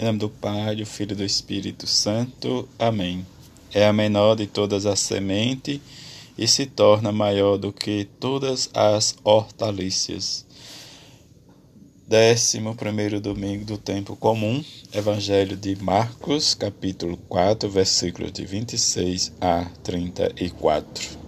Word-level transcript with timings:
Em 0.00 0.04
nome 0.04 0.20
do 0.20 0.28
Pai, 0.28 0.76
do 0.76 0.86
Filho 0.86 1.10
e 1.10 1.16
do 1.16 1.24
Espírito 1.24 1.84
Santo. 1.84 2.68
Amém. 2.78 3.26
É 3.74 3.84
a 3.84 3.92
menor 3.92 4.36
de 4.36 4.46
todas 4.46 4.86
as 4.86 5.00
sementes 5.00 5.80
e 6.38 6.46
se 6.46 6.66
torna 6.66 7.10
maior 7.10 7.56
do 7.56 7.72
que 7.72 8.06
todas 8.20 8.70
as 8.72 9.16
hortaliças. 9.24 10.46
Décimo 12.06 12.76
primeiro 12.76 13.20
domingo 13.20 13.64
do 13.64 13.76
tempo 13.76 14.14
comum, 14.14 14.64
Evangelho 14.94 15.56
de 15.56 15.74
Marcos, 15.82 16.54
capítulo 16.54 17.16
4, 17.28 17.68
versículos 17.68 18.30
de 18.30 18.46
26 18.46 19.32
a 19.40 19.64
34. 19.82 21.18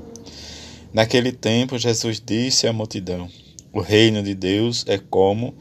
Naquele 0.93 1.33
tempo, 1.33 1.77
Jesus 1.77 2.23
disse 2.25 2.69
à 2.69 2.73
multidão: 2.73 3.29
O 3.73 3.81
reino 3.81 4.23
de 4.23 4.33
Deus 4.33 4.85
é 4.87 4.97
como 4.97 5.57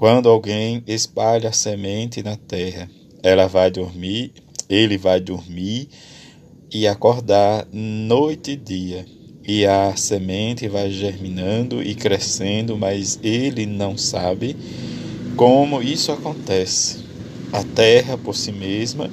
quando 0.00 0.30
alguém 0.30 0.82
espalha 0.86 1.52
semente 1.52 2.22
na 2.22 2.34
terra, 2.34 2.88
ela 3.22 3.46
vai 3.46 3.70
dormir, 3.70 4.32
ele 4.66 4.96
vai 4.96 5.20
dormir 5.20 5.90
e 6.72 6.88
acordar 6.88 7.68
noite 7.70 8.52
e 8.52 8.56
dia, 8.56 9.04
e 9.46 9.66
a 9.66 9.94
semente 9.96 10.66
vai 10.68 10.90
germinando 10.90 11.82
e 11.82 11.94
crescendo, 11.94 12.78
mas 12.78 13.20
ele 13.22 13.66
não 13.66 13.94
sabe 13.98 14.56
como 15.36 15.82
isso 15.82 16.10
acontece. 16.10 17.04
A 17.52 17.62
terra 17.62 18.16
por 18.16 18.34
si 18.34 18.52
mesma 18.52 19.10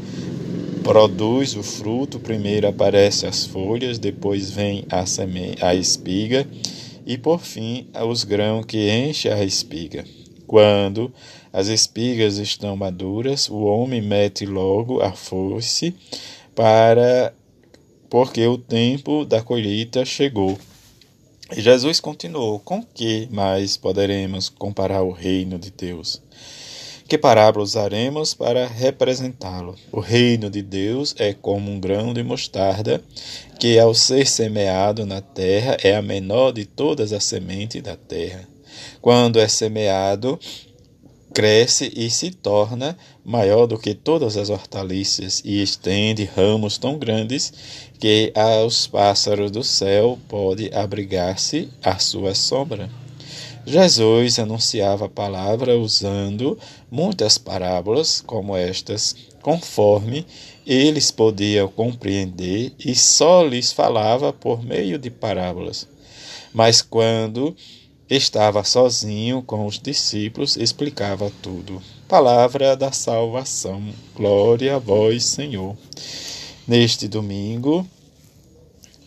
produz 0.85 1.53
o 1.57 1.63
fruto, 1.63 2.17
primeiro 2.17 2.65
aparecem 2.65 3.27
as 3.27 3.45
folhas, 3.45 3.99
depois 3.99 4.51
vem 4.51 4.85
a, 4.89 5.03
a 5.67 5.75
espiga 5.75 6.47
e 7.05 7.17
por 7.17 7.41
fim 7.41 7.87
os 8.09 8.23
grãos 8.23 8.65
que 8.65 8.89
enchem 8.89 9.33
a 9.33 9.43
espiga. 9.43 10.05
Quando 10.47 11.13
as 11.51 11.67
espigas 11.67 12.37
estão 12.37 12.77
maduras, 12.77 13.49
o 13.49 13.65
homem 13.65 14.01
mete 14.01 14.45
logo 14.45 15.01
a 15.01 15.11
foice 15.11 15.93
para 16.55 17.33
porque 18.09 18.47
o 18.47 18.57
tempo 18.57 19.25
da 19.25 19.41
colheita 19.41 20.05
chegou. 20.05 20.57
E 21.55 21.61
Jesus 21.61 21.99
continuou: 21.99 22.59
Com 22.59 22.81
que 22.81 23.27
mais 23.29 23.75
poderemos 23.75 24.47
comparar 24.47 25.03
o 25.03 25.11
reino 25.11 25.59
de 25.59 25.69
Deus? 25.69 26.21
Que 27.09 27.17
parábola 27.17 27.63
usaremos 27.63 28.33
para 28.33 28.67
representá-lo? 28.67 29.75
O 29.91 29.99
reino 29.99 30.49
de 30.49 30.61
Deus 30.61 31.13
é 31.17 31.33
como 31.33 31.71
um 31.71 31.79
grão 31.79 32.13
de 32.13 32.23
mostarda, 32.23 33.03
que 33.59 33.77
ao 33.77 33.93
ser 33.93 34.25
semeado 34.27 35.05
na 35.05 35.19
terra 35.21 35.77
é 35.83 35.95
a 35.95 36.01
menor 36.01 36.51
de 36.53 36.65
todas 36.65 37.11
as 37.11 37.23
sementes 37.25 37.81
da 37.81 37.95
terra 37.95 38.47
quando 39.01 39.39
é 39.39 39.47
semeado, 39.47 40.39
cresce 41.33 41.91
e 41.95 42.09
se 42.09 42.31
torna 42.31 42.97
maior 43.23 43.67
do 43.67 43.77
que 43.77 43.93
todas 43.93 44.37
as 44.37 44.49
hortaliças 44.49 45.41
e 45.45 45.61
estende 45.61 46.25
ramos 46.25 46.77
tão 46.77 46.97
grandes 46.97 47.53
que 47.99 48.31
aos 48.35 48.87
pássaros 48.87 49.51
do 49.51 49.63
céu 49.63 50.17
pode 50.27 50.73
abrigar-se 50.73 51.69
à 51.83 51.99
sua 51.99 52.33
sombra. 52.33 52.89
Jesus 53.67 54.39
anunciava 54.39 55.05
a 55.05 55.09
palavra 55.09 55.77
usando 55.77 56.57
muitas 56.89 57.37
parábolas 57.37 58.21
como 58.25 58.55
estas, 58.55 59.13
conforme 59.41 60.25
eles 60.65 61.11
podiam 61.11 61.67
compreender 61.67 62.73
e 62.79 62.95
só 62.95 63.43
lhes 63.43 63.73
falava 63.73 64.31
por 64.31 64.63
meio 64.63 64.97
de 64.97 65.09
parábolas. 65.09 65.85
Mas 66.53 66.81
quando 66.81 67.55
Estava 68.09 68.63
sozinho 68.63 69.41
com 69.41 69.65
os 69.65 69.77
discípulos, 69.77 70.55
explicava 70.55 71.29
tudo. 71.41 71.81
Palavra 72.07 72.73
da 72.73 72.89
salvação. 72.89 73.83
Glória 74.15 74.77
a 74.77 74.79
vós, 74.79 75.25
Senhor. 75.25 75.75
Neste 76.65 77.05
domingo 77.09 77.85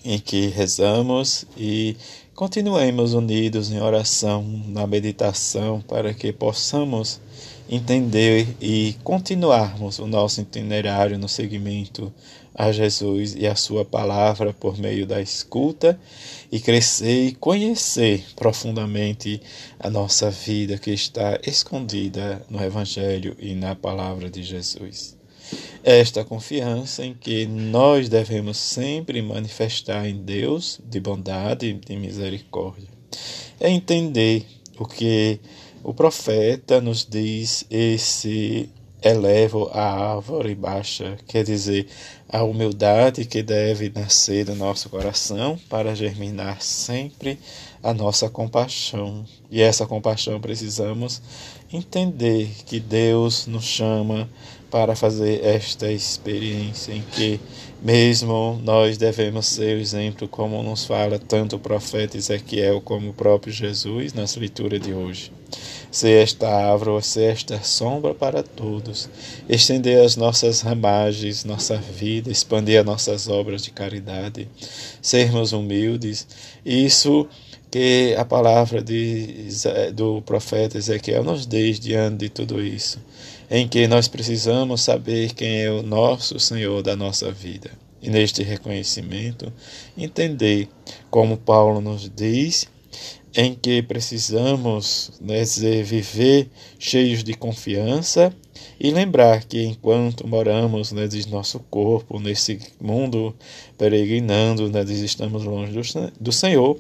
em 0.04 0.18
que 0.18 0.48
rezamos 0.48 1.46
e 1.56 1.96
continuemos 2.34 3.14
unidos 3.14 3.70
em 3.70 3.80
oração, 3.80 4.42
na 4.68 4.86
meditação, 4.86 5.80
para 5.80 6.12
que 6.12 6.30
possamos 6.30 7.22
entender 7.70 8.54
e 8.60 8.96
continuarmos 9.02 9.98
o 9.98 10.06
nosso 10.06 10.42
itinerário 10.42 11.18
no 11.18 11.28
seguimento 11.28 12.12
a 12.54 12.72
Jesus 12.72 13.34
e 13.36 13.46
a 13.46 13.54
Sua 13.54 13.84
palavra 13.84 14.52
por 14.52 14.78
meio 14.78 15.06
da 15.06 15.20
escuta 15.20 15.98
e 16.50 16.60
crescer 16.60 17.28
e 17.28 17.34
conhecer 17.34 18.24
profundamente 18.36 19.40
a 19.78 19.88
nossa 19.88 20.30
vida 20.30 20.78
que 20.78 20.90
está 20.90 21.38
escondida 21.46 22.44
no 22.50 22.62
Evangelho 22.62 23.36
e 23.38 23.54
na 23.54 23.74
palavra 23.74 24.28
de 24.28 24.42
Jesus. 24.42 25.16
Esta 25.82 26.24
confiança 26.24 27.04
em 27.04 27.14
que 27.14 27.46
nós 27.46 28.08
devemos 28.08 28.56
sempre 28.56 29.22
manifestar 29.22 30.06
em 30.06 30.16
Deus 30.16 30.80
de 30.84 31.00
bondade 31.00 31.66
e 31.66 31.72
de 31.72 31.96
misericórdia. 31.96 32.88
É 33.58 33.68
entender 33.68 34.46
o 34.78 34.86
que 34.86 35.40
o 35.82 35.94
profeta 35.94 36.80
nos 36.80 37.06
diz 37.08 37.64
esse 37.70 38.68
elevo 39.02 39.70
a 39.72 40.14
árvore 40.14 40.54
baixa, 40.54 41.16
quer 41.26 41.44
dizer, 41.44 41.86
a 42.28 42.42
humildade 42.42 43.24
que 43.24 43.42
deve 43.42 43.90
nascer 43.94 44.44
do 44.44 44.54
nosso 44.54 44.88
coração 44.88 45.58
para 45.68 45.94
germinar 45.94 46.60
sempre 46.62 47.38
a 47.82 47.92
nossa 47.92 48.28
compaixão. 48.28 49.24
E 49.50 49.60
essa 49.60 49.86
compaixão 49.86 50.40
precisamos 50.40 51.20
entender 51.72 52.50
que 52.66 52.78
Deus 52.78 53.46
nos 53.46 53.64
chama 53.64 54.28
para 54.70 54.94
fazer 54.94 55.44
esta 55.44 55.90
experiência 55.90 56.92
em 56.92 57.02
que 57.02 57.40
mesmo 57.82 58.60
nós 58.62 58.96
devemos 58.96 59.46
ser 59.46 59.76
o 59.76 59.80
exemplo, 59.80 60.28
como 60.28 60.62
nos 60.62 60.84
fala 60.84 61.18
tanto 61.18 61.56
o 61.56 61.58
profeta 61.58 62.16
Ezequiel 62.16 62.80
como 62.80 63.10
o 63.10 63.14
próprio 63.14 63.52
Jesus 63.52 64.12
na 64.12 64.24
leitura 64.38 64.78
de 64.78 64.92
hoje 64.92 65.32
ser 65.90 66.22
esta 66.22 66.48
árvore, 66.48 67.02
ser 67.04 67.32
esta 67.32 67.62
sombra 67.62 68.14
para 68.14 68.42
todos, 68.42 69.08
estender 69.48 70.04
as 70.04 70.16
nossas 70.16 70.60
ramagens, 70.60 71.44
nossa 71.44 71.76
vida, 71.76 72.30
expandir 72.30 72.78
as 72.78 72.86
nossas 72.86 73.28
obras 73.28 73.62
de 73.62 73.70
caridade, 73.70 74.48
sermos 75.02 75.52
humildes. 75.52 76.26
Isso 76.64 77.28
que 77.70 78.14
a 78.18 78.24
palavra 78.24 78.82
de, 78.82 79.48
do 79.94 80.20
profeta 80.22 80.76
Ezequiel 80.76 81.22
nos 81.22 81.46
diz 81.46 81.78
diante 81.78 82.18
de 82.18 82.28
tudo 82.28 82.60
isso, 82.60 82.98
em 83.50 83.68
que 83.68 83.86
nós 83.86 84.08
precisamos 84.08 84.82
saber 84.82 85.32
quem 85.34 85.62
é 85.62 85.70
o 85.70 85.82
nosso 85.82 86.38
Senhor 86.40 86.82
da 86.82 86.96
nossa 86.96 87.30
vida. 87.30 87.70
E 88.02 88.08
neste 88.08 88.42
reconhecimento, 88.42 89.52
entender, 89.96 90.68
como 91.10 91.36
Paulo 91.36 91.80
nos 91.82 92.10
diz, 92.14 92.66
em 93.34 93.54
que 93.54 93.82
precisamos 93.82 95.12
né, 95.20 95.44
viver 95.84 96.48
cheios 96.78 97.22
de 97.22 97.34
confiança 97.34 98.34
e 98.78 98.90
lembrar 98.90 99.44
que 99.44 99.62
enquanto 99.62 100.26
moramos 100.26 100.90
né, 100.92 101.08
nosso 101.28 101.60
corpo 101.70 102.18
nesse 102.18 102.58
mundo 102.80 103.34
peregrinando, 103.78 104.68
né, 104.68 104.82
estamos 104.82 105.44
longe 105.44 105.72
do, 105.72 106.12
do 106.18 106.32
Senhor, 106.32 106.78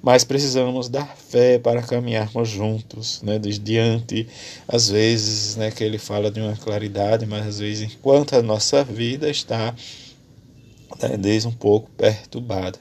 mas 0.00 0.22
precisamos 0.22 0.88
dar 0.88 1.16
fé 1.16 1.58
para 1.58 1.82
caminharmos 1.82 2.48
juntos, 2.48 3.20
né, 3.22 3.38
diante, 3.38 4.28
às 4.68 4.88
vezes, 4.88 5.56
né, 5.56 5.70
que 5.72 5.82
ele 5.82 5.98
fala 5.98 6.30
de 6.30 6.40
uma 6.40 6.56
claridade, 6.56 7.26
mas 7.26 7.46
às 7.46 7.58
vezes 7.58 7.92
enquanto 7.92 8.34
a 8.34 8.42
nossa 8.42 8.84
vida 8.84 9.28
está 9.28 9.74
né, 11.02 11.16
desde 11.16 11.48
um 11.48 11.52
pouco 11.52 11.90
perturbada 11.96 12.78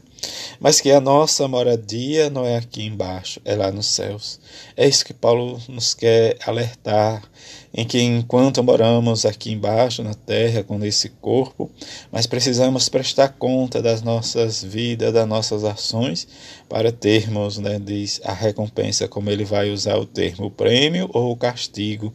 mas 0.59 0.81
que 0.81 0.91
a 0.91 0.99
nossa 0.99 1.47
moradia 1.47 2.29
não 2.29 2.45
é 2.45 2.57
aqui 2.57 2.83
embaixo, 2.85 3.39
é 3.45 3.55
lá 3.55 3.71
nos 3.71 3.87
céus. 3.87 4.39
É 4.75 4.87
isso 4.87 5.05
que 5.05 5.13
Paulo 5.13 5.59
nos 5.67 5.93
quer 5.93 6.37
alertar, 6.45 7.23
em 7.73 7.85
que 7.85 8.01
enquanto 8.01 8.63
moramos 8.63 9.25
aqui 9.25 9.51
embaixo 9.51 10.03
na 10.03 10.13
terra 10.13 10.63
com 10.63 10.83
esse 10.83 11.09
corpo, 11.09 11.69
mas 12.11 12.25
precisamos 12.25 12.89
prestar 12.89 13.29
conta 13.29 13.81
das 13.81 14.01
nossas 14.01 14.63
vidas, 14.63 15.13
das 15.13 15.27
nossas 15.27 15.63
ações, 15.63 16.27
para 16.67 16.91
termos, 16.91 17.57
né, 17.57 17.79
diz 17.79 18.19
a 18.23 18.33
recompensa, 18.33 19.07
como 19.07 19.29
ele 19.29 19.45
vai 19.45 19.69
usar 19.71 19.97
o 19.97 20.05
termo, 20.05 20.47
o 20.47 20.51
prêmio 20.51 21.09
ou 21.13 21.31
o 21.31 21.37
castigo, 21.37 22.13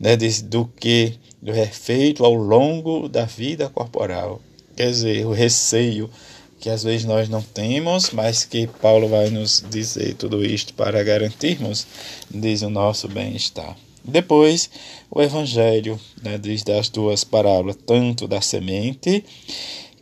né, 0.00 0.16
diz, 0.16 0.42
do 0.42 0.66
que 0.66 1.18
é 1.46 1.66
feito 1.66 2.24
ao 2.24 2.34
longo 2.34 3.08
da 3.08 3.24
vida 3.24 3.68
corporal. 3.68 4.40
Quer 4.76 4.90
dizer, 4.90 5.26
o 5.26 5.32
receio 5.32 6.10
que 6.58 6.68
às 6.68 6.82
vezes 6.82 7.04
nós 7.04 7.28
não 7.28 7.42
temos, 7.42 8.10
mas 8.10 8.44
que 8.44 8.66
Paulo 8.66 9.08
vai 9.08 9.30
nos 9.30 9.64
dizer 9.70 10.14
tudo 10.14 10.44
isto 10.44 10.74
para 10.74 11.02
garantirmos, 11.02 11.86
diz 12.30 12.62
o 12.62 12.70
nosso 12.70 13.08
bem-estar. 13.08 13.76
Depois, 14.04 14.70
o 15.10 15.20
Evangelho 15.20 16.00
né, 16.22 16.38
diz 16.38 16.62
das 16.62 16.88
duas 16.88 17.24
parábolas, 17.24 17.76
tanto 17.86 18.26
da 18.26 18.40
semente, 18.40 19.24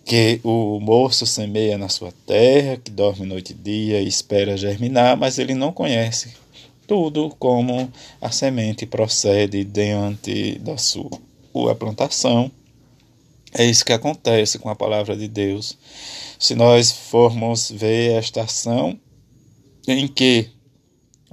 que 0.04 0.40
o 0.44 0.78
moço 0.80 1.26
semeia 1.26 1.76
na 1.76 1.88
sua 1.88 2.12
terra, 2.24 2.76
que 2.76 2.90
dorme 2.90 3.26
noite 3.26 3.50
e 3.52 3.54
dia 3.54 4.00
e 4.00 4.06
espera 4.06 4.56
germinar, 4.56 5.16
mas 5.16 5.38
ele 5.38 5.54
não 5.54 5.72
conhece 5.72 6.32
tudo 6.86 7.34
como 7.38 7.90
a 8.20 8.30
semente 8.30 8.86
procede 8.86 9.64
diante 9.64 10.58
da 10.60 10.76
sua 10.78 11.74
plantação. 11.78 12.50
É 13.58 13.64
isso 13.64 13.86
que 13.86 13.92
acontece 13.94 14.58
com 14.58 14.68
a 14.68 14.76
palavra 14.76 15.16
de 15.16 15.26
Deus. 15.26 15.78
Se 16.38 16.54
nós 16.54 16.92
formos 16.92 17.70
ver 17.70 18.12
esta 18.12 18.42
ação 18.42 19.00
em 19.88 20.06
que 20.06 20.50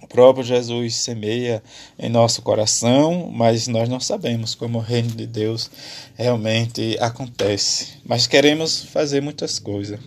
o 0.01 0.07
próprio 0.07 0.45
Jesus 0.45 0.95
semeia 0.95 1.61
em 1.99 2.07
nosso 2.07 2.41
coração, 2.41 3.29
mas 3.29 3.67
nós 3.67 3.89
não 3.89 3.99
sabemos 3.99 4.55
como 4.55 4.77
o 4.77 4.81
reino 4.81 5.09
de 5.09 5.27
Deus 5.27 5.69
realmente 6.15 6.97
acontece. 7.01 7.95
Mas 8.05 8.25
queremos 8.25 8.83
fazer 8.83 9.21
muitas 9.21 9.59
coisas. 9.59 9.99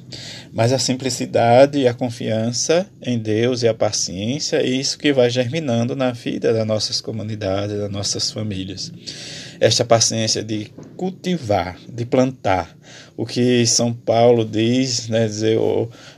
Mas 0.55 0.73
a 0.73 0.79
simplicidade 0.79 1.79
e 1.79 1.87
a 1.87 1.93
confiança 1.93 2.89
em 3.03 3.19
Deus 3.19 3.63
e 3.63 3.69
a 3.69 3.75
paciência 3.75 4.57
é 4.57 4.67
isso 4.67 4.99
que 4.99 5.13
vai 5.13 5.29
germinando 5.29 5.95
na 5.95 6.13
vida 6.13 6.51
das 6.51 6.67
nossas 6.67 6.99
comunidades, 6.99 7.77
das 7.77 7.91
nossas 7.91 8.31
famílias 8.31 8.91
esta 9.61 9.85
paciência 9.85 10.43
de 10.43 10.73
cultivar, 10.97 11.79
de 11.89 12.05
plantar. 12.05 12.77
O 13.17 13.25
que 13.25 13.67
São 13.67 13.93
Paulo 13.93 14.45
diz, 14.45 15.09
né, 15.09 15.27
dizer, 15.27 15.59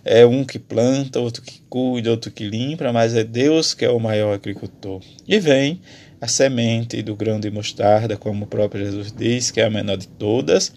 é 0.04 0.26
um 0.26 0.44
que 0.44 0.58
planta, 0.58 1.20
outro 1.20 1.42
que 1.42 1.60
cuida, 1.68 2.10
outro 2.10 2.30
que 2.30 2.48
limpa, 2.48 2.92
mas 2.92 3.14
é 3.14 3.24
Deus 3.24 3.74
que 3.74 3.84
é 3.84 3.90
o 3.90 4.00
maior 4.00 4.34
agricultor. 4.34 5.00
E 5.26 5.38
vem 5.38 5.80
a 6.20 6.26
semente 6.26 7.00
do 7.02 7.14
grão 7.14 7.38
de 7.38 7.50
mostarda, 7.50 8.16
como 8.16 8.44
o 8.44 8.48
próprio 8.48 8.84
Jesus 8.84 9.12
diz, 9.12 9.50
que 9.50 9.60
é 9.60 9.64
a 9.64 9.70
menor 9.70 9.96
de 9.96 10.08
todas, 10.08 10.72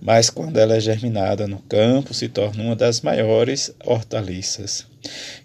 mas 0.00 0.28
quando 0.28 0.58
ela 0.58 0.76
é 0.76 0.80
germinada 0.80 1.46
no 1.46 1.58
campo, 1.60 2.12
se 2.12 2.28
torna 2.28 2.62
uma 2.62 2.76
das 2.76 3.00
maiores 3.00 3.74
hortaliças. 3.84 4.86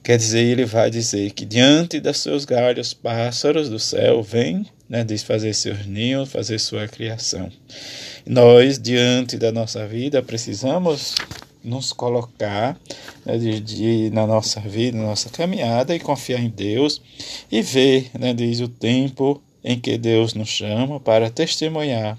Quer 0.03 0.17
dizer, 0.17 0.43
ele 0.43 0.65
vai 0.65 0.89
dizer 0.89 1.31
que 1.31 1.45
diante 1.45 1.99
dos 1.99 2.17
seus 2.17 2.45
galhos, 2.45 2.93
pássaros 2.93 3.69
do 3.69 3.79
céu 3.79 4.21
vêm 4.21 4.65
né, 4.89 5.03
diz 5.03 5.23
fazer 5.23 5.53
seus 5.53 5.85
ninhos, 5.85 6.31
fazer 6.31 6.59
sua 6.59 6.87
criação. 6.87 7.51
Nós, 8.25 8.79
diante 8.79 9.37
da 9.37 9.51
nossa 9.51 9.85
vida, 9.87 10.21
precisamos 10.21 11.15
nos 11.63 11.91
colocar 11.91 12.79
né, 13.25 13.37
de, 13.37 13.59
de, 13.59 14.09
na 14.11 14.25
nossa 14.25 14.59
vida, 14.61 14.97
na 14.97 15.03
nossa 15.03 15.29
caminhada 15.29 15.95
e 15.95 15.99
confiar 15.99 16.41
em 16.41 16.49
Deus 16.49 17.01
e 17.51 17.61
ver, 17.61 18.09
né, 18.17 18.33
diz 18.33 18.61
o 18.61 18.67
tempo 18.67 19.41
em 19.63 19.79
que 19.79 19.97
Deus 19.97 20.33
nos 20.33 20.49
chama 20.49 20.99
para 20.99 21.29
testemunhar 21.29 22.17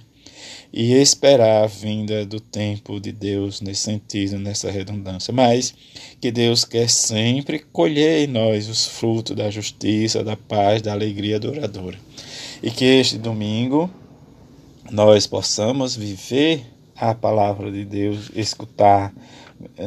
e 0.71 0.93
esperar 0.93 1.65
a 1.65 1.67
vinda 1.67 2.27
do 2.27 2.39
tempo 2.39 3.01
de 3.01 3.11
Deus 3.11 3.63
nesse 3.63 3.85
sentido, 3.85 4.39
nessa 4.39 4.71
redundância. 4.71 5.33
Mas 5.33 5.73
que 6.21 6.31
Deus 6.31 6.63
quer 6.67 6.91
sempre 6.91 7.61
colher 7.73 8.29
em 8.29 8.31
nós 8.31 8.69
os 8.69 8.87
frutos 8.87 9.35
da 9.35 9.51
justiça, 9.51 10.23
da 10.23 10.37
paz, 10.37 10.83
da 10.83 10.93
alegria 10.93 11.41
duradoura 11.41 11.99
e 12.63 12.71
que 12.71 12.85
este 12.85 13.19
domingo 13.19 13.91
nós 14.91 15.27
possamos 15.27 15.95
viver 15.95 16.67
a 16.97 17.15
palavra 17.15 17.71
de 17.71 17.85
Deus, 17.85 18.31
escutar, 18.35 19.13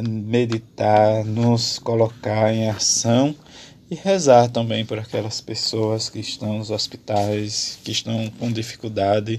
meditar, 0.02 1.24
nos 1.24 1.78
colocar 1.78 2.52
em 2.54 2.68
ação 2.68 3.34
e 3.92 3.94
rezar 3.94 4.48
também 4.48 4.86
por 4.86 4.98
aquelas 4.98 5.42
pessoas 5.42 6.08
que 6.08 6.18
estão 6.18 6.56
nos 6.56 6.70
hospitais, 6.70 7.78
que 7.84 7.92
estão 7.92 8.32
com 8.38 8.50
dificuldade, 8.50 9.38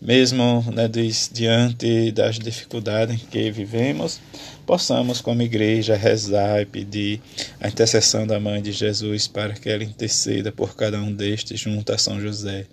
mesmo 0.00 0.64
né, 0.72 0.88
diante 1.32 2.12
das 2.12 2.38
dificuldades 2.38 3.20
que 3.28 3.50
vivemos, 3.50 4.20
possamos, 4.64 5.20
como 5.20 5.42
igreja, 5.42 5.96
rezar 5.96 6.60
e 6.60 6.66
pedir 6.66 7.20
a 7.58 7.68
intercessão 7.68 8.26
da 8.26 8.38
Mãe 8.38 8.60
de 8.60 8.70
Jesus 8.70 9.26
para 9.26 9.54
que 9.54 9.68
ela 9.68 9.82
interceda 9.82 10.52
por 10.52 10.76
cada 10.76 11.00
um 11.00 11.12
destes 11.12 11.58
junto 11.58 11.90
a 11.90 11.98
São 11.98 12.20
José. 12.20 12.66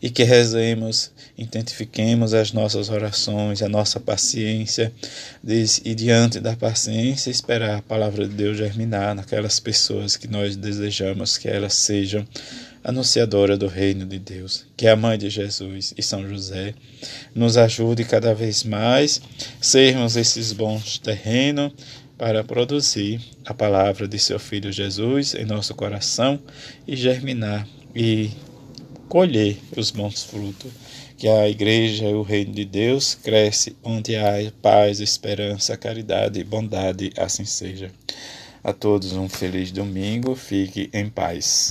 E 0.00 0.08
que 0.08 0.24
rezemos, 0.24 1.12
identifiquemos 1.36 2.32
as 2.32 2.52
nossas 2.52 2.88
orações, 2.88 3.62
a 3.62 3.68
nossa 3.68 4.00
paciência, 4.00 4.90
e 5.84 5.94
diante 5.94 6.40
da 6.40 6.56
paciência, 6.56 7.30
esperar 7.30 7.78
a 7.78 7.82
palavra 7.82 8.26
de 8.26 8.34
Deus 8.34 8.56
germinar 8.56 9.14
naquelas 9.14 9.60
pessoas 9.60 10.16
que 10.16 10.26
nós 10.26 10.56
desejamos 10.56 10.71
que 11.38 11.48
elas 11.48 11.74
sejam 11.74 12.26
anunciadora 12.84 13.56
do 13.56 13.68
reino 13.68 14.04
de 14.04 14.18
Deus, 14.18 14.66
que 14.76 14.88
a 14.88 14.96
mãe 14.96 15.16
de 15.16 15.30
Jesus 15.30 15.94
e 15.96 16.02
São 16.02 16.28
José, 16.28 16.74
nos 17.34 17.56
ajude 17.56 18.04
cada 18.04 18.34
vez 18.34 18.64
mais 18.64 19.20
sermos 19.60 20.16
esses 20.16 20.52
bons 20.52 20.98
terrenos 20.98 21.72
para 22.18 22.44
produzir 22.44 23.20
a 23.44 23.54
palavra 23.54 24.06
de 24.06 24.18
seu 24.18 24.38
filho 24.38 24.72
Jesus 24.72 25.34
em 25.34 25.44
nosso 25.44 25.74
coração 25.74 26.40
e 26.86 26.96
germinar 26.96 27.66
e 27.94 28.30
colher 29.08 29.58
os 29.76 29.90
bons 29.90 30.22
frutos. 30.24 30.70
Que 31.18 31.28
a 31.28 31.48
igreja 31.48 32.04
e 32.04 32.14
o 32.14 32.22
reino 32.22 32.52
de 32.52 32.64
Deus 32.64 33.14
cresce 33.14 33.76
onde 33.84 34.16
há 34.16 34.34
paz, 34.60 34.98
esperança, 34.98 35.76
caridade 35.76 36.40
e 36.40 36.44
bondade, 36.44 37.12
assim 37.16 37.44
seja. 37.44 37.92
A 38.64 38.72
todos 38.72 39.12
um 39.14 39.28
feliz 39.28 39.72
domingo, 39.72 40.36
fique 40.36 40.88
em 40.92 41.10
paz. 41.10 41.70